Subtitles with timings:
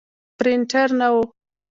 [0.37, 1.17] پرنټر نه و.